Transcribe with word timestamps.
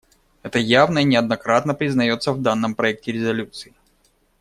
Это 0.41 0.57
явно 0.57 0.97
и 0.97 1.03
неоднократно 1.03 1.75
признается 1.75 2.33
в 2.33 2.41
данном 2.41 2.73
проекте 2.73 3.11
резолюции. 3.11 3.75